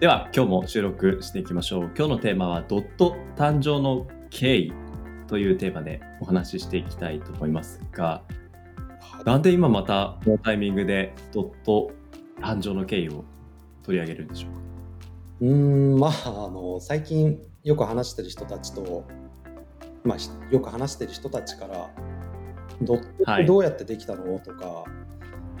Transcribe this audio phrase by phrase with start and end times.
[0.00, 1.90] では今日も収録していきましょう。
[1.94, 4.72] 今日のテーマはドット誕生の経緯
[5.26, 8.22] というテーマでお話ししていきたいと思いますが
[9.26, 11.90] なんで今またこのタイミングでドット
[12.40, 13.24] 誕生の経緯を
[13.82, 14.60] 取り上げるんでしょうか？
[15.42, 15.54] うー
[15.96, 19.04] んまああの最近よく話してる人たちと、
[20.02, 21.90] まあ、しよく話してる人たちから
[22.80, 24.84] ドットってどうやってできたの、とか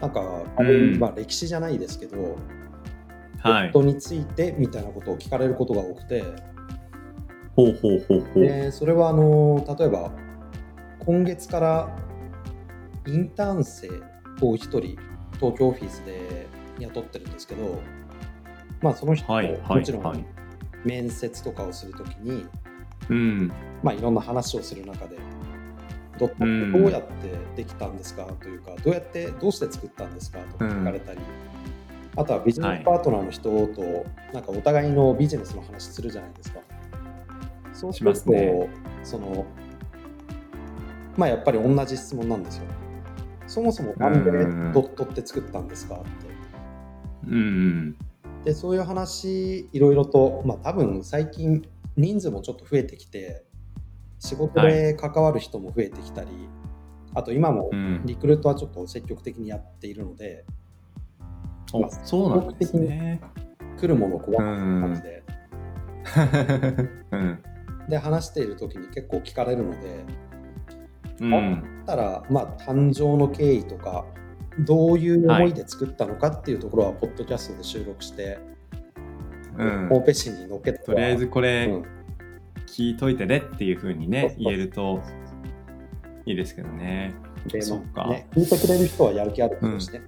[0.00, 0.98] なんか、うん。
[0.98, 2.38] まあ、歴史じゃないですけど、
[3.40, 3.72] はい。
[3.72, 6.22] ドットについてみたいなことを聞かれることが多くて。
[7.56, 8.44] ほうほうほうほう。
[8.44, 10.12] でそれはあの例えば
[11.00, 11.96] 今月から
[13.06, 13.88] インターン生
[14.40, 14.80] を1人
[15.34, 16.46] 東京オフィスで
[16.78, 17.80] 雇ってるんですけど、
[18.80, 20.24] まあ、その人ももちろん、はい
[20.84, 22.46] 面接とかをするときに、
[23.08, 23.52] うん。
[23.82, 25.16] まあ、いろんな話をする中で、
[26.18, 31.20] ドットってどうやってできたんですかというか、どうやって、どうして作ったんですかとか聞かれたり、
[32.16, 36.60] あとはビジネスパートナーの人と、なんかお互いのビジネスの話するじゃないですか。
[37.72, 38.68] そうすると、しますね
[39.04, 39.46] その、
[41.16, 42.64] まあやっぱり同じ質問なんですよ。
[43.46, 45.96] そもそもなんでうんドットって作ったんですか？
[45.96, 46.08] って。
[47.26, 47.96] うんうん
[48.44, 51.62] でそういう話いろいろと、まあ、多分最近
[51.96, 53.44] 人数もちょっと増えてきて
[54.18, 56.28] 仕事で関わる人も増えてきたり、
[57.14, 60.46] あと今もうんリクルートはちょっと積極的にやっているので、
[61.72, 63.20] おそうなんですね。
[63.78, 65.22] 来るものを怖く感じで、
[67.12, 67.38] うん。
[67.88, 70.04] で話している時に結構聞かれるので、
[71.20, 71.30] うん。
[71.30, 71.38] だ
[71.94, 74.04] ったらまあ誕生の経緯とか
[74.58, 78.38] どういう思いで作ったのかっていうところはポッドキャストで収録して、
[79.56, 79.88] うん。
[79.88, 81.84] ホームページに載っけてとりあえずこれ、うん。
[82.66, 85.00] 聞いといてねっていうふうにね言えると
[86.24, 87.14] いいですけどね。
[87.46, 88.06] でそうか。
[88.06, 90.02] ね、聞いてくれる人はやる気ある人して、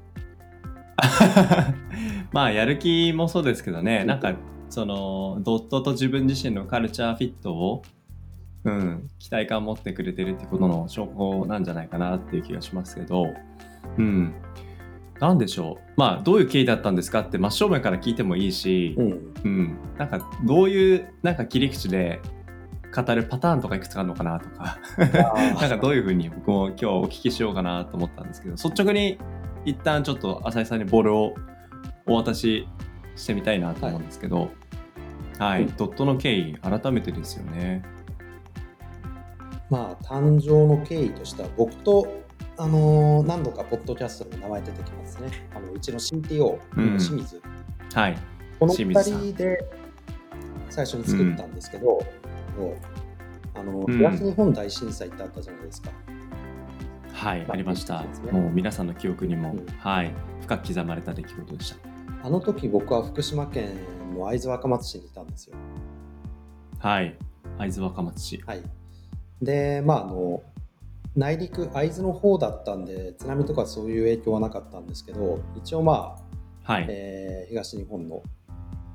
[2.32, 4.04] まあやる気もそうですけどね。
[4.04, 4.34] なんか
[4.70, 7.82] そのドットと自分自身のカルチャーフィットを、
[8.64, 13.34] うん、期待感を持ってくれてるってことの証拠なんじゃないかなっていう気がしますけど、
[13.98, 14.32] うん、
[15.20, 15.92] なんでしょう。
[15.96, 19.32] まあどういう経緯だったんですかって真正面から聞いてもいいし、うん。
[19.44, 22.20] うん、なんかどういうなんか切り口で
[22.94, 24.78] 語るパターンとかいくつかあるのかなとか。
[25.60, 29.18] なんかどういうふうに僕も今日お聞きしようかなと思ったんですけど率直に
[29.64, 31.34] 一旦ちょっと浅井さんにボールを
[32.06, 32.66] お渡し
[33.16, 34.50] してみたいなと思うんですけど、
[35.38, 37.82] はい、うんドットの経緯改めてですよね。
[39.70, 42.06] まあ、誕生の経緯としては、僕と、
[42.58, 45.30] あのー何度かポッドキャストでも名前出てきますね。
[45.54, 47.40] あのうちの CTO、うん清水。
[47.94, 48.18] はい、
[48.60, 49.64] この2清水さん人で
[50.68, 52.76] 最初に作ったんですけど、もう
[53.54, 55.90] あのうん東日本大震災ってあったじゃないですか。
[57.22, 61.76] はい、まあありましたもう皆さんの記憶にも、うんはい、深く刻まれた出来事でした。
[62.24, 63.76] あの時僕は福島県
[64.16, 65.56] の会津若松市にいたんですよ。
[66.78, 67.16] はい、
[67.58, 68.42] 会津若松市。
[68.46, 68.62] はい。
[69.40, 70.42] で、まあ、あの、
[71.16, 76.16] 内陸、会津の方だったんで、津波とかそういう影響はなかったんですけど、一応ま
[76.64, 78.22] あ、はい、えー東日本の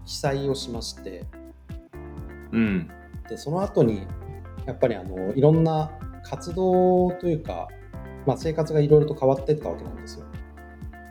[0.05, 1.25] 被災をしまして
[2.51, 2.89] うん、
[3.29, 4.07] でその後に
[4.65, 5.91] やっぱりあのいろんな
[6.23, 7.67] 活動というか、
[8.27, 10.25] まあ、生活がいろいろと変わっていったわけなんですよ。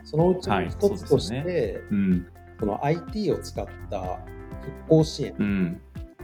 [0.03, 2.27] そのうちのはい一つとして、そうでうん、
[2.59, 4.19] この IT を使った
[4.61, 5.81] 復興支援うん、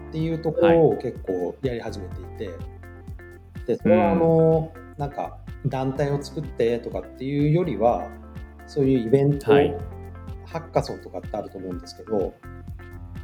[0.09, 2.49] っていうところを結構やり始めていて、
[3.65, 8.07] でそれはあの、なんか団体を作ってとかっていうよりは
[8.67, 9.75] そういうイベント、はい。
[10.45, 12.33] ハッカソンとかってあると思うんですけど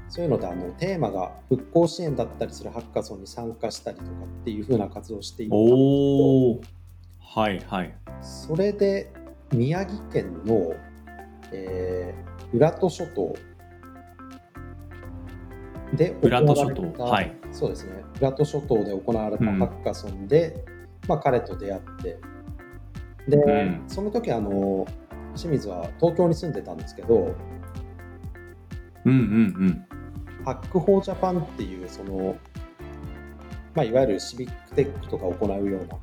[0.07, 6.78] そういうのであのテーマが復興支援だったりするハッカソンに参加したりとかっていう風な活動をしていたんですけど
[7.31, 9.11] はい、はい、それで
[9.51, 10.73] 宮城県の、
[11.51, 13.35] えー浦戸諸島
[15.93, 18.03] で行浦戸諸われた島、はい、そうですね。
[18.19, 19.63] 浦戸諸島で行われたハうん。
[19.63, 20.65] ッカソンで、
[21.07, 22.17] まあ、彼と出会って。
[23.27, 23.83] で、うん。
[23.87, 24.87] その時あの
[25.35, 27.35] 清水は東京に住んでたんですけど
[29.05, 29.21] うん、うん、う
[29.65, 29.85] ん。
[30.45, 32.35] Hack for Japan っていうその、
[33.75, 35.95] まあ、いわゆるシビックテックとかを行うような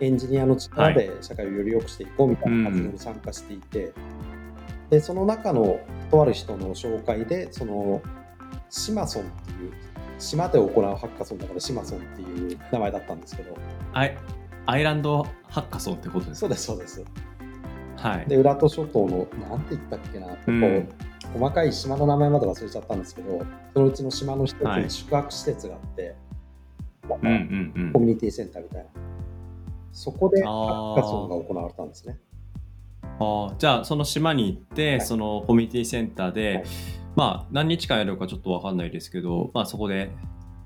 [0.00, 3.92] エンジニアの力で社会をより良くしていこうみたいな活動に参加していて、
[4.90, 5.80] でその中の
[6.10, 8.00] とある人の紹介でその
[8.70, 9.72] シマソンっていう
[10.18, 13.56] 島で行うハッカソンだから島ソンっていう名前だったんですけど。
[13.92, 14.16] アイ
[14.66, 17.04] アイランドハッカソンってことですそうですそうです。
[17.96, 18.26] はい。
[18.28, 20.60] で浦戸諸島のなんて言ったっけな、うん。
[20.60, 20.94] こ
[21.36, 24.84] う細かい島の名前まで忘れちゃったんですけどそのうちの島の一つはい。
[24.84, 26.14] に宿泊施設があって、
[27.10, 27.92] うんうんうん。
[27.92, 27.98] コ。
[27.98, 28.90] ミュニティセンターみたいな
[29.92, 30.50] そこでハ
[30.96, 32.18] ッカソンが行われたんですね。
[33.20, 35.00] ああじゃあその島に行って、はい。
[35.00, 36.64] そのコミュニティセンターで、はい。
[37.16, 40.12] まあ何日間やるかちょっとわかんないですけど、まあ、そこで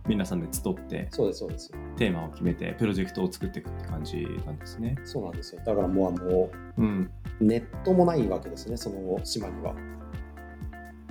[0.07, 1.71] 皆さんで集ってそうですそうです。
[1.97, 4.97] テーマを決めてプロジェクトを作っていくって感じなんですね。
[5.05, 5.63] そうなんですよ。
[5.65, 7.11] だからもうあのうん。
[7.41, 9.75] ネットもないわけですねその島には。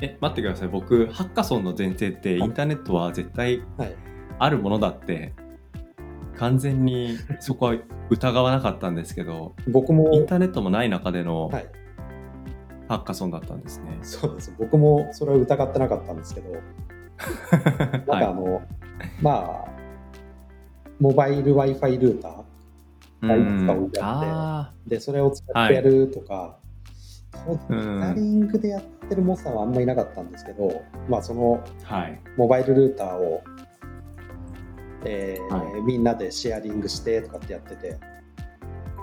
[0.01, 0.67] え待ってください。
[0.67, 3.95] 僕ハッカソンの前提ってインターネットは絶対はい。
[4.37, 5.33] あるものだって
[6.41, 7.75] 完全にそこは
[8.09, 11.67] 疑わなかったんですけど僕もインターネットもない中でのはい
[12.87, 13.99] ハッカソンだったんですね。
[14.01, 18.61] そうです僕もそれを疑ってなかったんですけど なんかあはの、
[19.21, 19.71] まあ
[20.99, 23.27] モバイル Wi-Fi ルーターい。
[23.27, 26.57] がいくつか置いてあってあでそれを使ってやるとか、
[27.45, 32.19] 当時うんヒアリングでやってるモサはあんまりいなかったんですけど、まあ、そのあはい。
[32.35, 33.41] モバイルルーターを、
[35.05, 37.97] えーはみんなでシェアリングしてとかってやってて、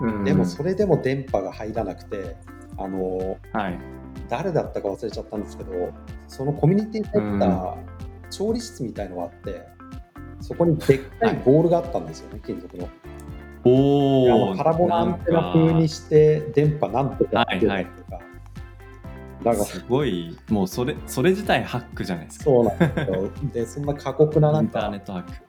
[0.01, 0.23] うん。
[0.23, 2.35] でもそれでも電波が入らなくて
[2.77, 3.79] あのはい。
[4.27, 5.71] 誰だったか忘れちゃったんですけど
[6.27, 7.77] そのコミュニティセンター、
[8.29, 9.65] 調理室みたいのがあって
[10.41, 12.87] そこにでっかいボールがあったんですよね、金属の。
[13.65, 17.85] おパラボラアンテナ風にして電波なんとかはいはい。
[17.85, 18.19] とか、
[19.43, 22.45] だからすごい、もうそれ、それ自体ハックじゃないですか。
[22.45, 23.29] そうなんですよ。
[23.53, 25.48] でそんな過酷ななんインターネかットハック。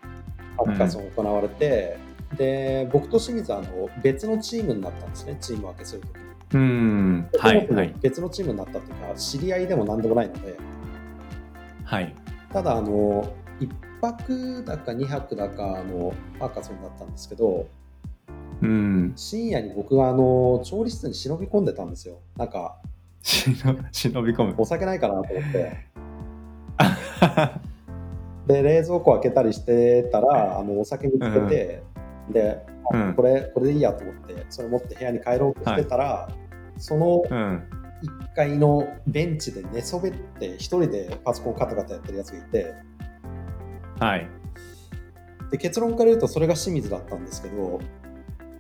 [0.65, 1.99] ハッカソン行われて、
[2.37, 6.31] で僕と清水はあの別のチームになったんですねチーム分けするときに。
[6.53, 7.29] うん。
[7.39, 7.95] はい。
[8.01, 10.57] 別のチームになったっていうか知り合いでも何でもないので
[11.85, 12.15] はい。
[12.53, 13.69] ただあの1
[14.01, 17.67] 泊だか2泊だかのハッカソンだったんですけど
[18.63, 19.13] うん。
[19.17, 22.77] 深夜に僕があの調理室に忍び込んでたんですよなんか
[23.23, 23.55] 忍
[23.93, 24.55] 忍び込む。
[24.57, 25.87] お酒ないかなと思って
[28.53, 31.83] で冷蔵庫開けたりしてたらあのお酒見つけて、
[32.31, 32.59] で、
[32.93, 36.29] あうんこれこれでいいやと思ってそれ持って部屋に帰ろうとしてたら、
[36.77, 37.63] そのうん。
[38.03, 42.75] 1階のベンチで寝そべって一人でパソコンカタカタやってるやつがいて
[43.99, 44.27] はい。
[45.51, 47.79] で結論から言うとそれが清水だったんですけど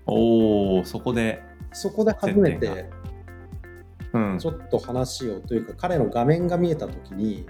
[0.04, 1.42] おお、そこで。
[1.72, 2.90] そこで初め接て
[4.12, 4.48] うんち。
[4.48, 7.46] ょっと話をというか彼の画面が見えた時に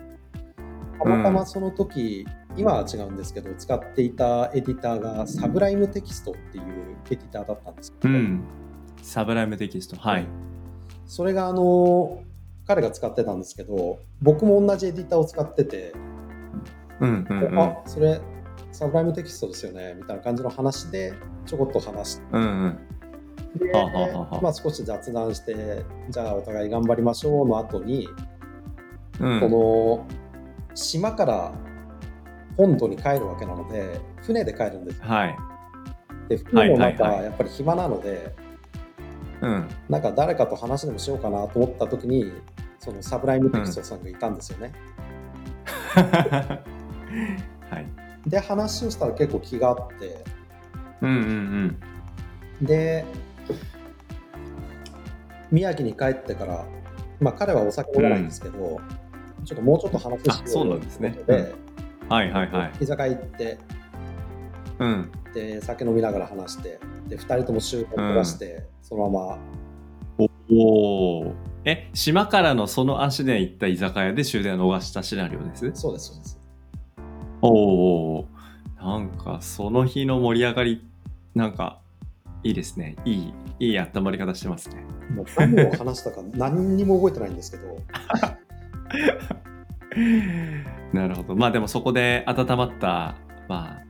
[1.02, 2.26] たまたまその時、
[2.56, 6.64] 今は違うんですけど使っていたエディターがサブライムテキストっていう
[7.10, 8.44] エディターだったんですけど、うん。
[9.02, 9.96] サブライムテキスト。
[9.96, 10.26] はい。
[11.06, 12.22] それがあの
[12.66, 15.92] 彼が使ってたんですけど僕も同じエディターを使ってて、
[17.00, 17.58] うんうんうん。
[17.58, 18.20] あそれ
[18.72, 21.14] サブライムテキストですよねみたいな感じの話で
[21.46, 22.78] ちょこっと話してうんうん。
[24.40, 28.08] まあ、少し雑談してじゃあお互い頑張りましょうの後に、
[29.18, 29.40] うん。
[29.40, 30.06] この
[30.74, 31.52] 島から
[32.56, 35.36] 本土に帰るわけなので船で帰るんですはい。
[36.28, 38.34] で船の中はいはいはいやっぱり暇なので
[39.40, 39.68] うん。
[39.88, 42.32] なんか誰かと話でもしようかなと思った時に
[42.78, 44.72] そのサブライムテキストさんがいたんですよね、
[45.94, 46.62] は
[47.78, 47.86] い。
[48.26, 50.24] で話をしたら結構気があって
[51.02, 53.04] うんうんで
[55.50, 56.64] 宮城に帰ってから、
[57.20, 58.80] まあ、彼はお酒飲まないんですけど、
[59.44, 61.38] ちょっともうちょっと話しあそうなんですねうことで、
[62.02, 62.08] うん。
[62.08, 62.72] はいはいはい。
[62.80, 63.58] 居酒屋行って
[64.78, 65.12] うん。
[65.34, 69.38] で酒飲みながら話してで2人とも終盤飛ばして、そのまま
[70.50, 71.34] おお。
[71.64, 75.70] え、島からのその足で行った居酒屋で終電を逃したシナリオです？
[75.74, 76.40] そうですそうです
[77.42, 77.48] お
[78.18, 78.26] お。
[78.76, 80.88] なんかその日の盛り上がり、
[81.34, 81.80] なんか
[82.42, 82.96] いいですね。
[83.04, 84.84] いい、いい温まり方してますね。
[85.14, 87.76] もう何を話したか何にも覚えてないんですけど
[90.92, 91.36] なるほど。
[91.36, 93.16] まあでもそこで温まった、
[93.48, 93.84] まあ、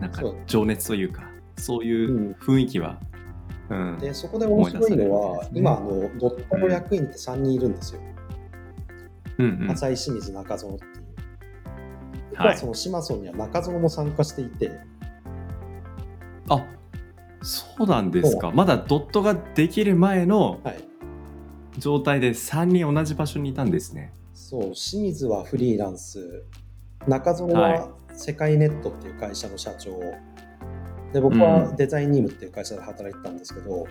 [0.00, 1.24] なんか情熱というか、
[1.56, 2.98] そういううん雰囲気は。
[3.70, 3.98] うん。
[3.98, 8.00] でそこで面白いのは、ね今あのドットの役員って3人いるんですよ、
[9.38, 9.70] うんうん。
[9.70, 10.90] 浅井清水中園っていう
[12.32, 14.72] 実ははいその島村には中園も参加していて、
[16.48, 16.64] あ
[17.42, 18.50] そうなんですそか。
[18.50, 20.84] まだドットができる前のはい、
[21.78, 24.12] 状態で3人同じ場所にいたんですね。
[24.44, 26.44] そう清水はフリーランス
[27.06, 29.98] 中園はいは世界ネットっていう会社の社長、
[31.14, 33.86] で僕うんはデザインニームっていう会社で働いてたんですけど、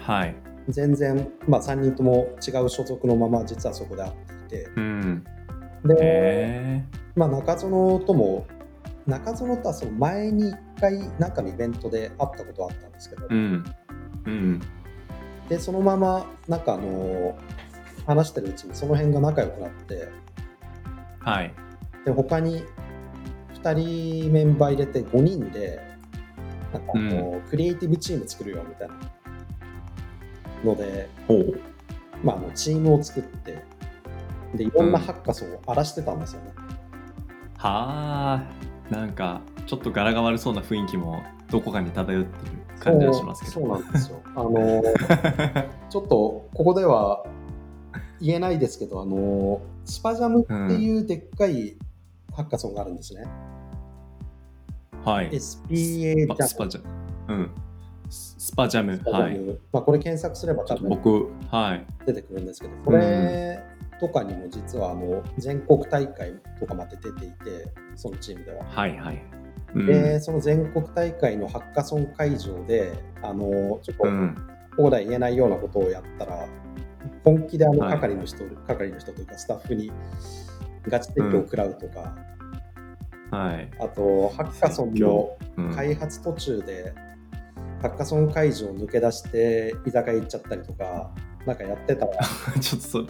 [0.00, 0.36] はい。
[0.68, 4.12] 全然、まあ、3人とも違う所属のまま実はそこで会っ
[4.48, 5.24] ていてうん。
[5.82, 6.84] で、へ
[7.16, 8.46] まあ、中園とも、
[9.06, 13.64] 中園とはその前に1回、なんかのイベントで会ったことはあったんですけど、うん。
[14.26, 14.60] うん。
[15.48, 17.38] で、そのまま、なんかあの、
[18.08, 20.08] 話してるうちにその辺が仲良くなって、
[21.20, 21.52] はい。
[22.06, 22.64] で、他に
[23.62, 25.78] 2人メンバー入れて5人で、
[26.72, 28.94] なんかあの、クリエイティブチーム作るよみたいな
[30.64, 31.60] ので、ほう。
[32.24, 33.62] まあ、あのチームを作って、
[34.54, 36.52] で、いろんなハッカソンを荒らしてたんですよね。
[37.58, 38.42] は
[38.90, 38.94] あ。
[38.94, 43.52] なんか、ちょっと柄が悪そうな雰囲気もどこかに漂ってる感じはしますけど。
[43.52, 44.22] そうそうなんですよ。
[44.34, 44.82] あの、
[45.90, 47.22] ちょっとここでは
[48.20, 51.76] 言えないですけど、あの、スパジャムっていうでっかい
[52.34, 53.26] ハッカソンがあるんですね。
[55.04, 55.30] はい。
[55.30, 56.36] SPA スジャム。
[56.36, 56.88] パスパジャム。
[57.28, 57.50] うん。
[58.10, 59.00] ススパジャム。
[59.10, 59.38] はい。
[59.38, 61.86] ムまあ、これ検索すれば多分僕、はい。
[62.06, 63.62] 出てくるんですけど、これ
[64.00, 68.64] とかにも実はあの全国大会とかまで出ていて、そのチームでは。
[68.64, 69.22] はいはい。
[69.74, 74.36] うんで、その全国大会のハッカソン会場で、あのちょっとうん。
[74.76, 76.46] ここでは言えないようなことをやったら、
[77.24, 79.90] 本気であのはい係の人、係の人というかスタッフに
[80.86, 82.14] ガチ説教を食らうとか、
[83.30, 83.70] はい。
[83.78, 86.94] あと、ハッカソンのうん開発途中で、
[87.82, 91.10] ハッカソン会場を抜け出して居酒屋行っちゃったりとか、
[91.46, 92.12] なんかやってたら、
[92.60, 93.06] ちょっとそ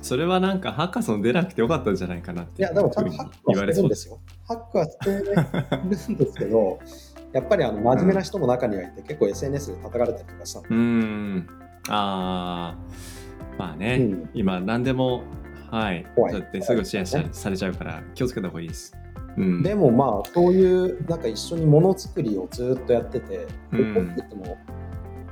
[0.00, 4.18] それはなんかハッカソン出なくてよかったんじゃないかなっていや、でもちゃんとハックはしてるんですよ。
[4.46, 6.78] ハックはしてるんですけど、
[7.32, 11.48] やっぱりあの真面目な人も中にはいて、結構 SNS で叩かれたりとかしたんでうーん。
[11.88, 13.17] ああ。
[13.58, 15.24] まあね、うん今何でも、
[15.70, 16.06] はい。
[16.14, 18.96] 怖いだってすぐシェアさされちゃうから気をつけた方がいいです。
[19.36, 19.62] うん。
[19.62, 24.58] でもまあ、そういう、なんか一緒にものづくりをずっとやってて、うん僕ってても、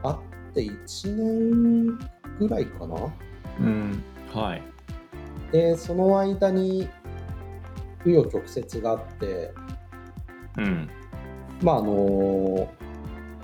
[0.02, 0.16] 会っ
[0.54, 1.98] て1年
[2.38, 2.96] ぐらいかな。
[3.60, 4.02] うん。
[4.32, 4.62] はい。
[5.52, 6.88] で、その間に、
[8.04, 9.52] 紆余曲折があって、
[10.58, 10.88] うん。
[11.62, 12.68] まああの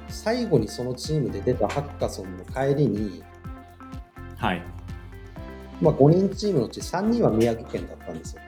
[0.09, 3.23] 最後にそのチームで出たハッカソンの帰りに、
[4.43, 4.63] はい。
[5.81, 8.43] まあ、5人チームのうち3人は宮城県だったんですよ。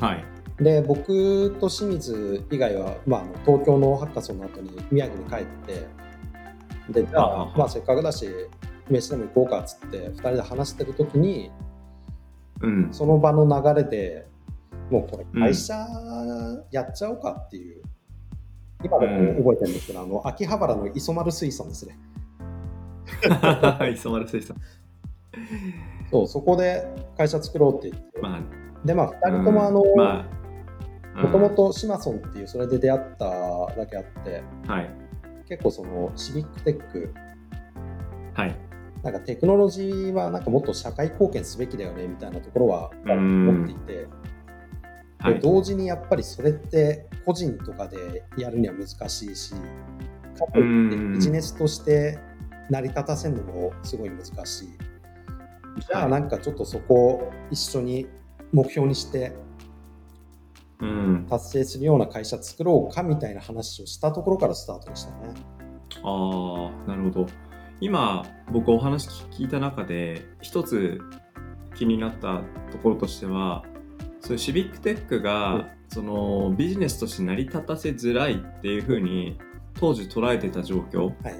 [0.00, 0.24] はい。
[0.62, 5.88] で僕と清水以外は、まあ、東京のハッカソンの後に宮城に帰って
[6.90, 8.28] でじゃあまあ、せっかくだし
[8.88, 11.50] 飯でも行こうかっつって2人で話してる時に
[12.60, 12.88] うん。
[12.92, 14.26] その場の流れで
[14.90, 15.74] もうこれ会社
[16.70, 17.82] やっちゃおうかっていう、
[18.84, 21.98] 今でも覚えてるんですけど、あの秋葉原の磯丸水産ですね
[23.94, 24.56] 磯丸水産。
[26.10, 33.26] そうそこで会社作ろうって言って、まあ、でまあ2人ともあの、もともとシマソンっていうそれで出会った
[33.74, 34.42] だけあって。
[34.64, 34.90] うんはい。
[35.48, 37.14] 結構そのシビックテック。
[38.34, 38.56] はい。
[39.02, 43.48] なんかテクノロジーはなんかもっと社会貢献すべきだよねみたいなところはうん。
[43.48, 44.06] 思っていて、
[45.18, 45.34] はい。
[45.34, 49.54] で同時にやっぱりそれって個人とかでやるには難しいし
[50.38, 51.12] かといってうん。
[51.14, 52.18] ビジネスとして
[52.72, 54.68] 成り立たせるのもすごい難しい。
[55.80, 58.06] じゃあはいなんかちょっとそこを一緒に
[58.52, 59.34] 目標にして
[60.80, 61.26] うん。
[61.28, 65.34] 達成するような会社作ろうかみたいな話をしたところからスタートでしたね。
[66.02, 67.26] ああ、なるほど。
[67.80, 71.00] 今、僕お話聞いた中で、一つ
[71.76, 73.64] 気になったところとしては、
[74.20, 79.36] そういうシビックテックが、うんそのビジネスとして成り立たせづらいっていうふうに
[79.74, 81.30] 当時捉えてた状況は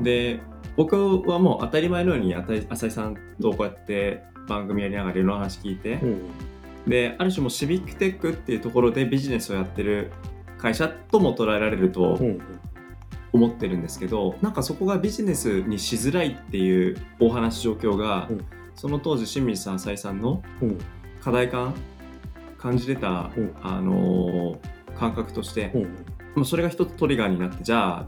[0.00, 0.02] い。
[0.02, 0.40] で
[0.76, 6.20] 僕はもう当たり前のように浅井さんとこうやって番組やりながらいろんな話聞いて、うん。
[6.86, 10.10] である種もうシビックテックっていうところでビジネスをやってる
[10.58, 12.40] 会社とも捉えられるとうん。
[13.34, 20.78] 思ってるんですけど、なんかそこがビジネスにしづらいっていうお話状況が、うんその当時清水さん浅井さんのうん。
[21.20, 21.74] 課題感
[22.58, 24.58] 感じてた、うんあのー
[24.98, 25.82] 感覚として、うん。
[26.34, 28.06] まあそれが一つトリガーになってじゃあ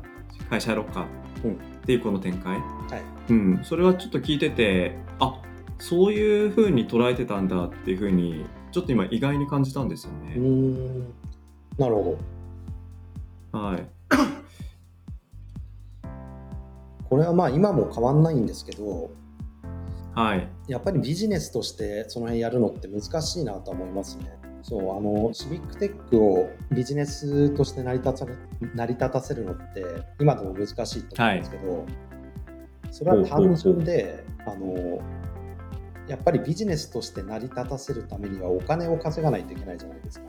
[0.51, 2.63] 会社やろうかうんっていうこの展開、はい。
[3.31, 5.41] うん、それはちょっと聞いててあ
[5.79, 10.35] そういうふうに捉えてたんだっていうふうにちょっと今意外に感じたんですよね。
[10.37, 11.01] ん。
[11.79, 12.19] なるほ
[13.53, 13.59] ど。
[13.59, 13.87] はい、
[17.09, 19.11] これはまあ今も変わんないんですけど、
[20.15, 24.44] はい、やっぱりビジネスとしてその辺やるのって難しいなと思いますね。
[24.65, 28.33] そうあのシビックテックをビジネスとして成り立た
[28.75, 29.85] 成り立たせるのって
[30.19, 31.87] 今でも難しいと思うんですけど、
[32.91, 35.03] それは単純であの
[36.09, 40.27] やっぱりビジネスとして成り立たせるためにはお金を稼がないといけないじゃないですか。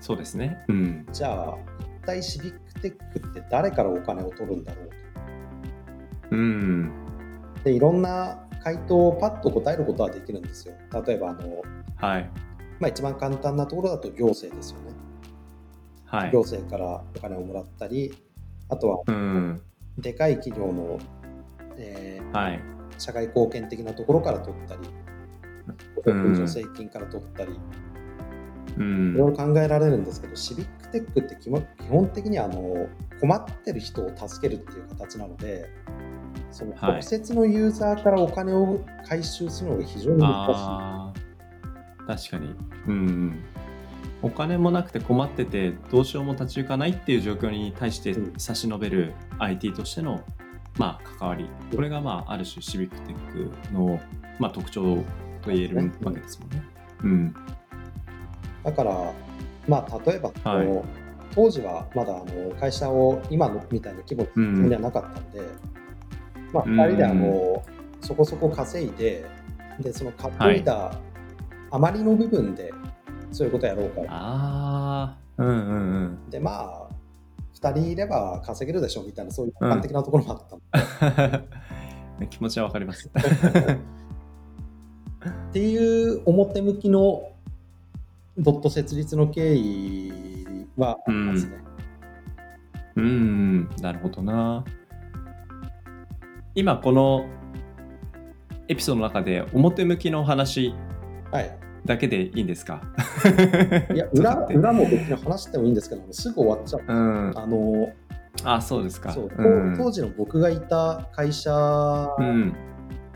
[0.00, 0.64] そうですね。
[0.68, 1.58] うん、じゃあ
[2.02, 4.82] 一体シビックテックって誰からお金を取るんだろ
[6.30, 6.92] ううん、
[7.58, 7.64] と。
[7.64, 10.74] でいろんな回答をパッと答えることはできるんですよ。
[11.06, 11.62] 例えばあの
[11.96, 12.30] はい、
[12.80, 14.92] まあ、一番簡単なところだと行政ですよね。
[16.06, 16.40] はい行。
[16.40, 18.14] 政からお金をもらったり、
[18.68, 19.60] あとはうん。
[19.98, 20.98] でかい企業の、
[21.76, 22.60] えーはい。
[22.98, 24.80] 社会貢献的なところから取ったり、
[26.06, 27.58] うん助成金から取ったり、
[28.76, 32.88] うんいろいろ考えられるんですけど、シビックテックって基本基本的にはあの
[33.20, 35.70] 困ってる人を助けるっていう形なので、
[36.50, 41.03] そのはい直接のユーザーからお金を回収するのが非常に難しああ、
[42.06, 42.54] 確かに。
[42.86, 43.44] うん。
[44.22, 50.24] お金もなくて困っててどうしようも立ち行かないっていう状況に対してうん差し伸べる IT としての、
[50.78, 54.00] まあ、関わりこれが、まあ、ある種シビックテックの、
[54.38, 54.96] まあ、特徴
[55.42, 56.62] と言えるわけですもんね。
[57.02, 57.34] うん。
[58.62, 58.64] い。
[58.64, 59.12] だから、
[59.68, 65.40] まあ、例えば、はいこう当時はまだあの会社を今のみたいな規模うんではなかったんで、
[66.52, 67.64] まあ、うん2人であの
[68.00, 69.26] そこそこ稼いで、
[69.80, 70.94] でその稼いだ
[71.70, 72.72] 余りの部分で
[73.32, 74.02] そういうことやろうか。
[74.08, 76.30] ああ、うんうんうん。
[76.30, 76.88] で、まあ、
[77.54, 80.42] 2人いれば稼げるでしょみたいな、そういう一般的なところもあっ
[81.10, 81.40] た
[82.20, 83.10] の 気持ちはわかります。
[85.48, 87.22] っていう表向きの
[88.36, 90.12] ドット設立の経緯
[90.76, 91.64] はありますね。
[92.96, 94.64] うん、なるほどな。
[96.54, 97.26] 今この
[98.68, 100.74] エピソードの中で表向きの話
[101.34, 101.58] はい。
[101.84, 102.80] だけでいいんですか？
[103.92, 106.82] いや、 裏裏も別に話してもいいんですけど、すぐ終わっちゃう。
[106.86, 107.32] うん。
[107.36, 107.92] あの
[108.44, 109.10] あ、そうですか。
[109.12, 111.52] そう、うん当時の僕がいた会社
[112.18, 112.54] うん。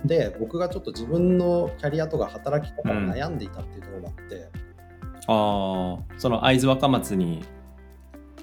[0.04, 4.48] で、僕がちょっと自分のキャリアとか働き方を悩んでいたっていうところもあって、
[5.26, 7.42] ああ、その会津若松に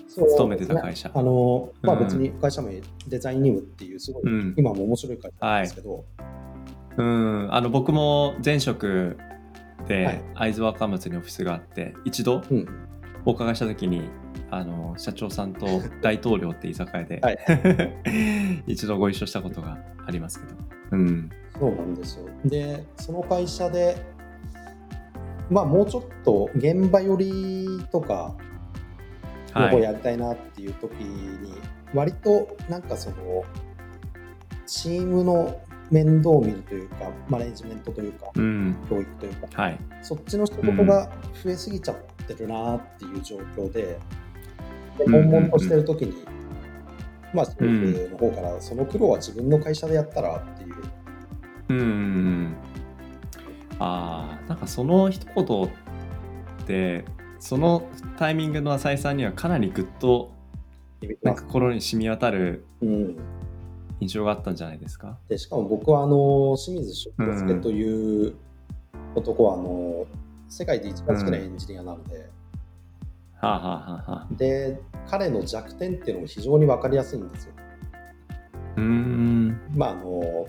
[0.08, 6.04] 勤めてた会社あの、まあ、うん別に会社名、デザインニムっていう、すごい、うん今も面白い会社なんですけど、
[6.98, 9.18] うん、あの僕も前職
[9.94, 12.68] はでい会津若松にオフィスがあって、一度うん、
[13.26, 14.10] お伺いした時に
[14.52, 15.66] あの社長さんと
[16.02, 17.38] 大統領って居酒屋で、はい。
[18.68, 20.56] 一度ご一緒したことがありますけど、
[20.92, 22.26] うん、そうなんですよ。
[22.46, 23.98] で、その会社で、
[25.50, 28.36] まあ、もうちょっと現場寄りとか
[29.54, 31.54] のはい、方やりたいなっていう時に、
[31.94, 33.44] 割となんかその、
[34.66, 35.60] チームの
[35.92, 41.12] 面倒を見るというか、マネジメントというか、うん、教育というか、はい、そっちの仕事が
[41.44, 41.96] 増えすぎちゃっ
[42.28, 44.00] てるなっていう状況で、
[45.06, 46.26] 悶々としてる時に、
[47.34, 50.76] まあ、政府の方から、その苦労は自分の会社でやったらっていう、
[51.70, 52.56] うんうんうん、
[53.80, 55.70] ああ、なんかその一言っ
[56.66, 57.06] て、
[57.40, 60.32] そのタイミングの浅井さんにはかなりぐっと
[61.22, 63.18] なんか心に染み渡るうん、
[64.00, 65.18] 印象があったんじゃないですか？
[65.30, 68.36] でしかも僕はあの清水俊介という
[69.16, 70.06] 男はあの
[70.50, 72.30] 世界で一番好きなエンジニアなので、
[73.42, 77.54] はあ、はあはあはあ、で彼の弱点っていうのも非常に分かりやすいんですよ。
[78.78, 80.48] うーん、まああの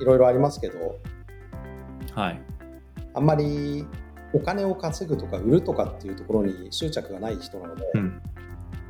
[0.00, 0.96] いろいろありますけど
[2.14, 2.40] はい。
[3.14, 3.84] あんまり
[4.32, 8.22] お金を稼ぐとか売るとかっていうところに執着がない人なので、うん。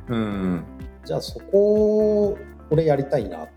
[0.09, 0.63] うん。
[1.05, 2.37] じゃあそこを
[2.69, 3.49] 俺やりたいなっ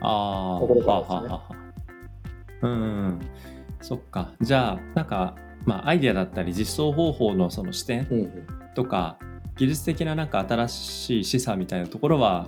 [0.00, 1.38] ああ、ところからですね
[2.62, 3.20] うん。
[3.80, 4.32] そっか。
[4.40, 9.18] じゃあ、なんか、まあ、アイデアだったり実装方法のその視点うんうんとか、
[9.56, 12.46] 技術的ななんか新しい示唆みたいなところは、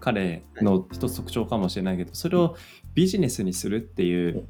[0.00, 2.56] 彼の一つ特徴かもしれないけど、それを
[2.94, 4.46] ビジネスにするっていう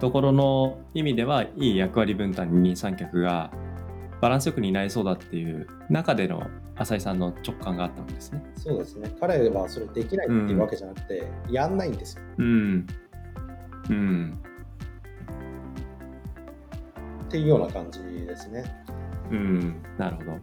[0.00, 3.50] ところの意味ではいい役割分担に二人三脚が
[4.24, 8.42] バランスよく担いそうだっていう中での浅井さんの直感があったわけですね。
[8.56, 12.22] そうですね彼はそれできないっていうわけじゃなくて、やんないんですよ。
[12.38, 12.86] うん。
[13.90, 14.40] うん。
[17.24, 18.64] っていうような感じですね。
[19.30, 19.82] うん。
[19.98, 20.38] なるほど。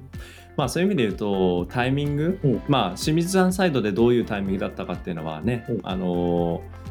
[0.58, 6.91] まあそういう意味で言うとタイミング、うんまあ清水さんサイドでどういうタイミングだったかっていうのはね、うんあのー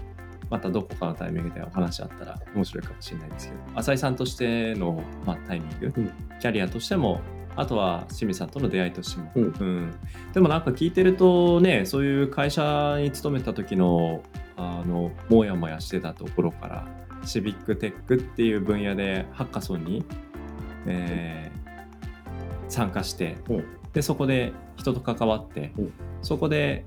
[0.51, 6.13] またどこかのタイミングでお話あったら面白いかもしれないですけど浅井さんとしての、まあ、タイミング、うん。
[6.41, 7.21] キャリアとしても
[7.57, 9.95] あとは清水さんとの出会いとしても、うん。
[10.33, 14.23] でもなんか聞いてるとねそういう会社に勤めた時の
[14.57, 16.89] あのもやもやしてたところから
[17.25, 20.05] シビックテックっていう分野でハッカソンに、
[20.87, 21.61] えー
[22.71, 23.65] 参加して、うん。
[23.93, 25.93] でそこで人と関わって、うん。
[26.23, 26.87] そこで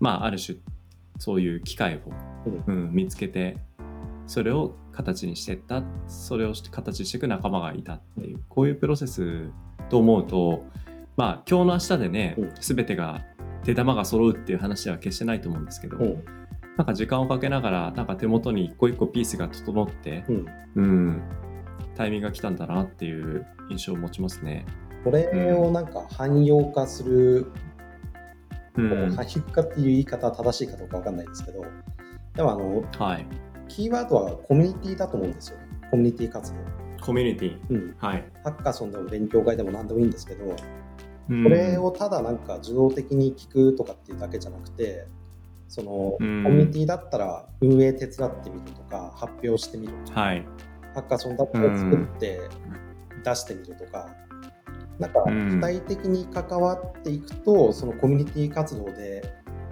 [0.00, 0.58] まあある種
[1.18, 2.00] そういう機会を、
[2.66, 2.90] うん。
[2.92, 3.56] 見つけて
[4.26, 5.82] それを形にしていった。
[6.06, 8.40] それを形にしていく仲間がいたっていう。
[8.48, 9.50] こういうプロセス
[9.88, 10.64] と思うと
[11.16, 12.52] まあ今日の明日でね、うん。
[12.60, 13.22] 全てが
[13.64, 16.24] 手玉が揃うっていう話では決してないと思うんですけど、うん。
[16.76, 20.46] なんか時間をかけながらなんか手元に一個一個ピースが整って、うん。
[20.74, 21.22] うん、
[21.94, 24.66] タイミングが来たんだなっていう印象を持ちますね。
[25.04, 27.46] これをなんか汎用化する、
[28.76, 29.14] うん。
[29.14, 31.64] 汎用化っていう言い方は正しいかどうかわかんないですけど、
[32.34, 33.26] でもあの、はい。
[33.68, 35.64] キーワードはコミュニティだと思うんですよね。
[35.90, 36.58] コミュニティ活動。
[37.00, 37.58] コミュニティ。
[37.70, 37.94] うん。
[37.98, 38.24] はい。
[38.42, 40.56] ハッカソンでも勉強会でも何でもいいんですけど、こ
[41.26, 45.06] これをただなんか受動的に聞くとかっていうだけじゃなくて、
[45.68, 50.44] そのコうんミュニティだったら運営手伝ってみるとか、発表してみるとか、はい。
[50.94, 52.40] ハッカソンだったら作って
[53.24, 54.08] 出してみるとか、
[54.98, 59.22] なんかうん具体的に関わっていくと、そのコミュニティ活動で、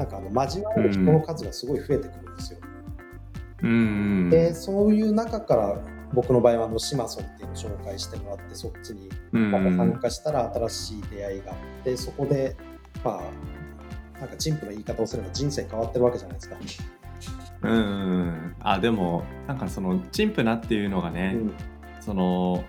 [0.03, 2.59] なんかあの交わる人の数がすごい増えてくるんですよ。
[3.63, 3.75] うんう
[4.27, 4.31] ん。
[4.31, 5.79] で、そういう中から
[6.13, 12.57] 僕の場合はあのシマソンっていうのを紹介してもらって、そっちにうんまた参加したら新しい出会いがあって、そこで、
[13.05, 16.57] まあ、なんか陳腐の言い方をすれば人生変わってるわけじゃないですか。
[17.63, 18.57] うん。
[18.61, 21.53] あ、でも、なんかその、陳腐なっていうのがね、うん
[22.01, 22.65] その、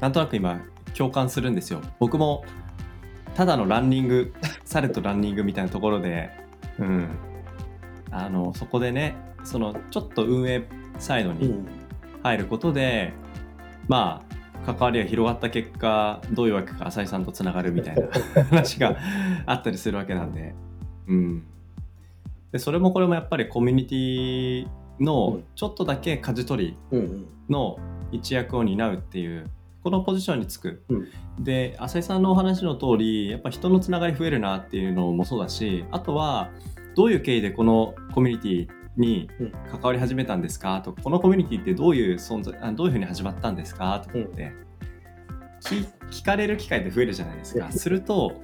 [0.00, 0.60] なんとなく今、
[0.96, 1.80] 共感するんですよ。
[2.00, 2.44] 僕も、
[3.34, 6.30] ただのランニング、されとランニングみたいなところで、
[6.78, 7.08] うん。
[8.10, 10.64] あの、そこでね、その、ちょっと運営
[10.98, 11.66] サイドにうん
[12.22, 13.12] 入ることで、
[13.88, 14.22] ま
[14.64, 18.02] あ、関わりが広がった結果、どういうわけか浅井さんとつながるみたいな
[18.44, 18.96] 話が
[19.44, 20.54] あったりするわけなんで、
[21.08, 21.42] うん。
[22.52, 24.68] で、それもこれもやっぱりコミュニティ
[25.00, 27.78] うのんちょっとだけ舵取りうんうんの
[28.12, 29.50] 一役を担うっていう、
[29.82, 30.82] このポジションにつく。
[30.88, 31.08] うん。
[31.44, 36.50] で、浅井さんのお話の通り、やっぱ人のつながり増えるなっていうのもそうだし、あとは、
[36.94, 40.82] どういう経緯でこのコミュニティにうん関わり始めたんですか？
[40.82, 44.00] とか、このコミュニティってどういう存在、あどういうふうに始まったんですか？
[44.04, 44.52] とかって、
[45.62, 47.66] 聞聞かれる機会って増えるじゃないですか。
[47.66, 47.72] うん。
[47.72, 48.42] すると、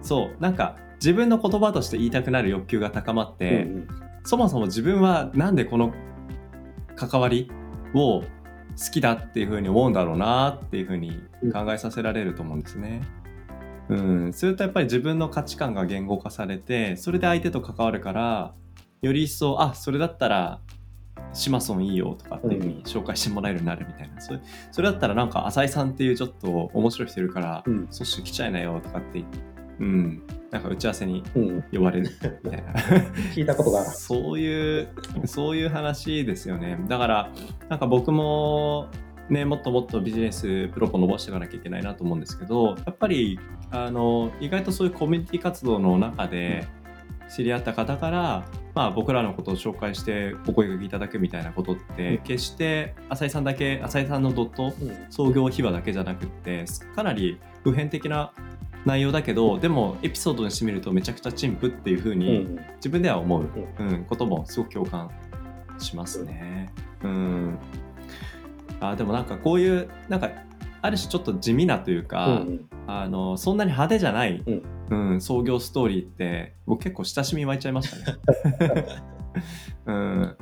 [0.00, 3.88] そう、なんか自分の言葉として言いたくなる欲求が高まって、うん。
[4.24, 5.92] そもそも自分はなんでこの
[6.96, 7.50] 関わり
[7.94, 8.22] を
[8.78, 11.12] 好きだっていうふうに思うんだろうなっていうふうに
[11.52, 13.02] 考えさせられると思うんですね。
[13.88, 18.54] うん、するとやっぱり自分の価値観が言語化されてそれで相手と関わるから
[19.02, 20.60] より一層あそれだったら
[21.34, 27.88] シマソンいいよとかっていうふうに紹介してもらえるようになるみたいな、それそれだったらなんか浅井さんっていうちょっと面白い人いるから、うん。
[27.90, 29.24] そして来ちゃいなよとかって、
[29.80, 32.10] うん、なんか打ち合わせにうん呼ばれる
[32.44, 32.72] みたいな。
[33.34, 33.90] 聞いたことがある。
[33.90, 34.88] そういう、
[35.26, 36.78] そういう話ですよね。
[36.88, 37.30] だから、
[37.68, 38.88] なんか僕も、
[39.28, 46.66] ね、もっともっとビジネスプロポ伸ばしていかなきゃいけないなと思うんですけど、やっぱり、あの、意外とそういうコミュニティ活動の中で
[47.34, 58.32] 知り合った方から、まあ僕らのことを紹介してお声掛けいただくみたいなことって、決して浅井さんだけ、浅井さんのドットうん創業秘話だけじゃなくってかなり普遍的な
[58.84, 62.60] 内容だけどでもエピソードにしてみるとめちゃくちゃ陳腐っていう風うにん。
[62.76, 64.04] 自分では思う、うん。
[64.04, 65.10] こともすごく共感
[65.78, 66.72] しますね。
[67.02, 67.58] うん、
[68.80, 70.30] あでもなんかこういうなんか
[70.82, 72.60] ある種ちょっと地味なといううか、ん。
[72.86, 74.62] あのそんなに派手じゃない、うん。
[75.12, 78.18] うん創業ストーリーって僕結構親しみ湧いちゃいましたね。
[79.86, 80.36] うん、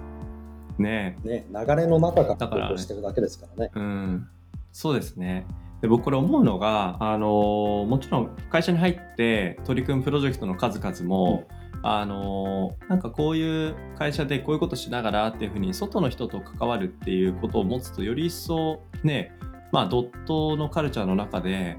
[0.78, 1.16] ね。
[1.24, 3.70] えね、流れの中からだから投稿してるだけですからね。
[3.74, 4.28] うん、
[4.72, 5.46] そうですね。
[5.83, 11.49] で僕これ思うのが、あのもちろん会社に入って取り組むプロジェクトの数々も、
[11.83, 19.33] あのなんかこういう会社でこういうことしながらっていうふうに外の人と関わるっていうことを持つとより一層ね、
[19.73, 21.77] まあ、ドットのカルチャーの中で、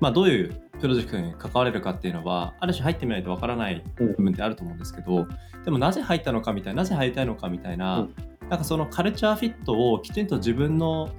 [0.00, 4.06] まあ、どういうプロジェクトに関われるかっていうのはある種入ってみないとわからないうん。
[4.08, 5.28] 部分ってあると思うんですけど
[5.64, 8.14] でもなぜ入ったのかみたいななぜ入りたいのかみたいな、うん。
[8.48, 11.10] なんかそのカルチャーフィットをきちんと自分の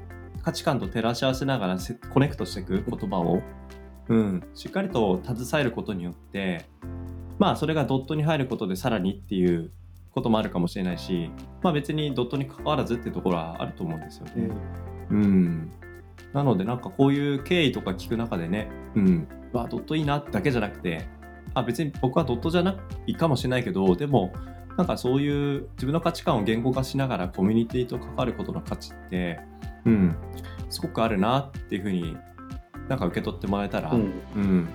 [0.45, 3.41] 価値観と照らし合わせながらせコネクトしていく言葉を、
[4.09, 6.67] うん、しっかりと携えることによって
[7.39, 9.71] まあそれがドットに入ることでさらにっていう
[10.11, 11.31] こともあるかもしれないし
[11.63, 14.49] まあ別にドットに関わらずっていうところはあると思うんですよね。
[15.09, 15.71] うん、
[16.31, 21.07] なのでなんかこういう経緯とか聞く中でね、うん、わドットいいなだけじゃなくて
[21.55, 22.77] あ別に僕はドットじゃな
[23.07, 24.31] いかもしれないけどでも
[24.77, 29.39] なんかそういう自分の価値観を言語化しながらコミュニティと関わることの価値って、
[29.85, 30.15] うん、
[30.69, 32.17] すごくあるなっていうふうに
[32.87, 34.13] なんか受け取ってもらえたら、うん。
[34.35, 34.69] うん、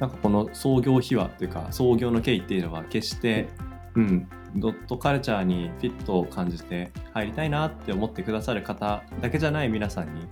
[0.00, 3.48] なんかこの創業秘話というか創業の経緯っていうのは決して、
[3.94, 10.26] うん、ドットカルチャーにフィットを感じて入りたいなって思ってくださる方だけじゃない皆さんに、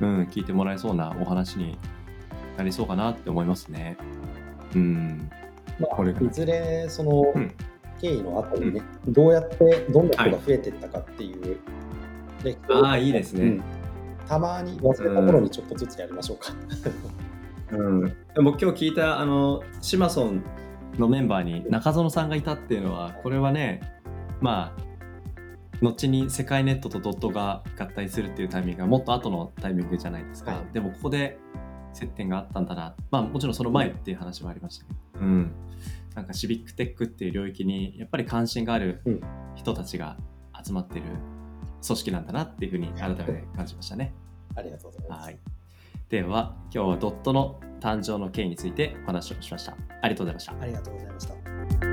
[0.00, 1.78] うん、聞いてもらえそうなお話に
[2.56, 3.96] なりそうかなって思いますね。
[4.74, 5.30] うん、
[5.78, 7.54] まあこれがいずれそのうん。
[7.98, 11.58] 経緯の後にね、どうやってどんな人が増えていったかっていう
[12.42, 13.42] 歴史をああいいですね。
[13.42, 13.62] うん。
[14.26, 16.52] たまに忘れた頃にちょっとずつやりましょうか。
[17.72, 20.44] うん、でも今日聞いたあのシマソン
[20.98, 23.80] のメンバーに中園さんがいたっていうのはこれはね
[24.40, 24.82] まあ
[25.82, 30.72] 後に世界ネットとドットが合体するっていうタイミングがもっと後のタイミングじゃないですか、はい。
[30.72, 31.38] でもここで
[31.92, 32.94] 接点があったんだな。
[33.10, 35.52] まあもちろんその前っていう話もありましたけど、うん、
[36.14, 39.20] なんかシビックテックっていう領域にやっぱり関心があるうん。
[39.56, 40.18] 人たちが
[40.64, 41.02] 集まってる
[41.84, 44.14] 組織なんだなっていうふうに改めて感じましたね。
[44.54, 45.24] ありがとうございます。
[45.26, 45.38] はい、
[46.08, 49.76] では今日はドットの誕生の経緯についてお話をしました。
[50.02, 50.54] ありがとうございました。
[50.60, 51.85] ありがとうございました。